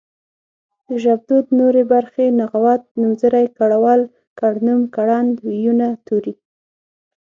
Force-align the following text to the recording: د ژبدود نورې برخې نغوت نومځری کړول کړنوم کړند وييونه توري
د 0.87 0.89
ژبدود 1.03 1.45
نورې 1.59 1.83
برخې 1.93 2.25
نغوت 2.39 2.81
نومځری 3.01 3.45
کړول 3.57 4.01
کړنوم 4.39 4.81
کړند 4.95 5.33
وييونه 5.47 5.87
توري 6.05 6.33